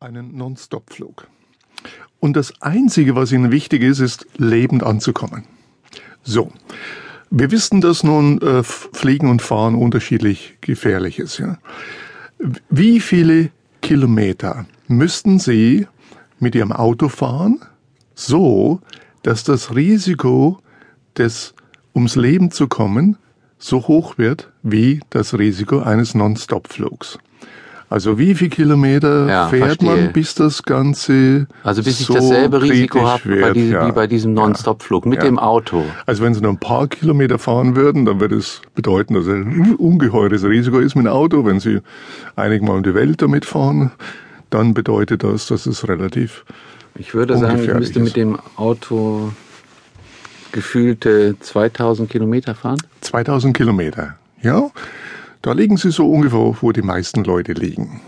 [0.00, 1.26] einen Non-Stop-Flug.
[2.20, 5.44] Und das Einzige, was Ihnen wichtig ist, ist lebend anzukommen.
[6.22, 6.52] So,
[7.30, 11.38] wir wissen, dass nun äh, Fliegen und Fahren unterschiedlich gefährlich ist.
[11.38, 11.58] Ja?
[12.70, 13.50] Wie viele
[13.82, 15.86] Kilometer müssten Sie
[16.38, 17.60] mit Ihrem Auto fahren,
[18.14, 18.80] so
[19.22, 20.58] dass das Risiko
[21.16, 21.54] des
[21.94, 23.16] ums Leben zu kommen
[23.58, 27.18] so hoch wird wie das Risiko eines Non-Stop-Flugs.
[27.90, 30.04] Also wie viel Kilometer ja, fährt verstehe.
[30.04, 33.88] man, bis das Ganze Also bis ich so dasselbe Risiko habe bei diesem, ja.
[33.88, 35.24] wie bei diesem Non-Stop-Flug mit ja.
[35.24, 35.84] dem Auto.
[36.04, 39.32] Also wenn Sie nur ein paar Kilometer fahren würden, dann würde es bedeuten, dass es
[39.32, 41.46] ein ungeheures Risiko ist mit dem Auto.
[41.46, 41.80] Wenn Sie
[42.36, 43.90] einigmal um die Welt damit fahren,
[44.50, 46.44] dann bedeutet das, dass es relativ
[46.94, 49.32] Ich würde sagen, ich müsste mit dem Auto
[50.52, 52.78] gefühlte 2000 Kilometer fahren?
[53.00, 54.70] 2000 Kilometer, ja.
[55.42, 58.00] Da liegen sie so ungefähr, wo die meisten Leute liegen.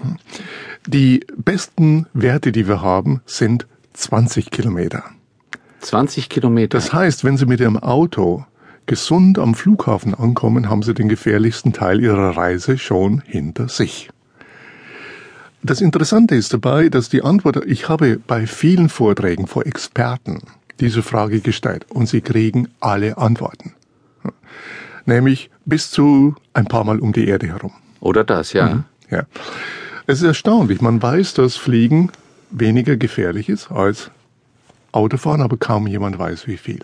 [0.87, 5.05] Die besten Werte, die wir haben, sind 20 Kilometer.
[5.81, 6.79] 20 Kilometer?
[6.79, 8.45] Das heißt, wenn Sie mit Ihrem Auto
[8.87, 14.11] gesund am Flughafen ankommen, haben Sie den gefährlichsten Teil Ihrer Reise schon hinter sich.
[15.63, 20.41] Das Interessante ist dabei, dass die Antwort, ich habe bei vielen Vorträgen vor Experten
[20.81, 23.75] diese Frage gestellt und sie kriegen alle Antworten.
[25.11, 27.73] Nämlich bis zu ein paar Mal um die Erde herum.
[27.99, 28.75] Oder das, ja.
[28.75, 29.25] Mhm, ja.
[30.07, 30.81] Es ist erstaunlich.
[30.81, 32.13] Man weiß, dass Fliegen
[32.51, 34.13] weniger gefährlich ist als
[34.93, 36.81] Autofahren, aber kaum jemand weiß, wie viel.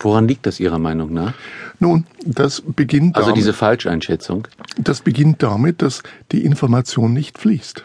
[0.00, 1.34] Woran liegt das Ihrer Meinung nach?
[1.78, 4.48] Nun, das beginnt also damit, diese Falscheinschätzung.
[4.76, 7.84] Das beginnt damit, dass die Information nicht fließt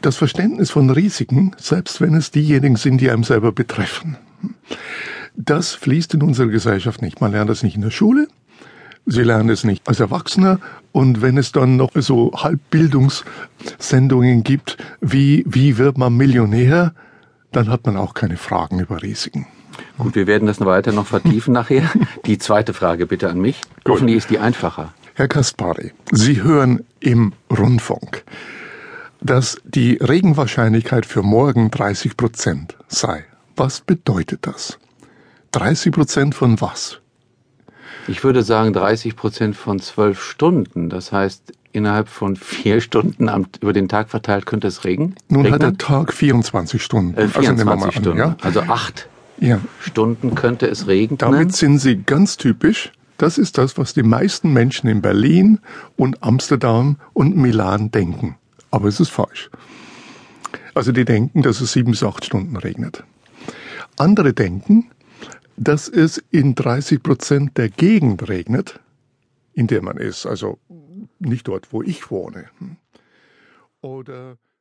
[0.00, 4.16] das Verständnis von Risiken, selbst wenn es diejenigen sind, die einem selber betreffen,
[5.38, 7.20] das fließt in unserer Gesellschaft nicht.
[7.20, 8.28] Man lernt das nicht in der Schule,
[9.10, 10.60] Sie lernen es nicht als Erwachsener
[10.92, 16.92] und wenn es dann noch so Halbbildungssendungen gibt, wie, wie wird man Millionär,
[17.50, 19.46] dann hat man auch keine Fragen über Risiken.
[19.96, 21.90] Gut, wir werden das weiter noch vertiefen nachher.
[22.26, 23.62] Die zweite Frage bitte an mich.
[23.84, 23.94] Gut.
[23.94, 24.92] Hoffentlich ist die einfacher.
[25.14, 28.24] Herr Kaspari, Sie hören im Rundfunk
[29.20, 33.24] dass die Regenwahrscheinlichkeit für morgen 30 Prozent sei.
[33.56, 34.78] Was bedeutet das?
[35.52, 37.00] 30 Prozent von was?
[38.06, 40.88] Ich würde sagen 30 Prozent von zwölf Stunden.
[40.88, 45.14] Das heißt, innerhalb von vier Stunden am, über den Tag verteilt könnte es regnen?
[45.28, 45.54] Nun regnen?
[45.54, 47.16] hat der Tag 24 Stunden.
[47.18, 48.20] Äh, 24 also Stunden.
[48.20, 48.36] An, ja?
[48.42, 49.08] Also acht
[49.40, 49.60] ja.
[49.80, 51.18] Stunden könnte es regnen.
[51.18, 52.92] Damit sind Sie ganz typisch.
[53.18, 55.58] Das ist das, was die meisten Menschen in Berlin
[55.96, 58.36] und Amsterdam und Milan denken.
[58.70, 59.50] Aber es ist falsch.
[60.74, 63.02] Also die denken, dass es sieben bis acht Stunden regnet.
[63.96, 64.90] Andere denken,
[65.58, 68.80] dass es in 30 Prozent der Gegend regnet,
[69.52, 70.26] in der man ist.
[70.26, 70.58] Also
[71.18, 72.48] nicht dort, wo ich wohne.
[73.80, 74.38] Oder